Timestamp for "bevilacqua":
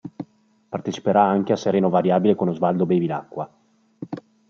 2.87-3.51